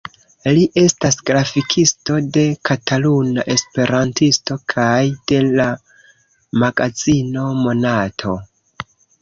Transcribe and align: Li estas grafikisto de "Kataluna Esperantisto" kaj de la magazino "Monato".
Li 0.57 0.61
estas 0.83 1.17
grafikisto 1.29 2.15
de 2.37 2.45
"Kataluna 2.69 3.45
Esperantisto" 3.57 4.57
kaj 4.75 4.97
de 5.33 5.43
la 5.61 5.69
magazino 6.65 7.47
"Monato". 7.63 8.39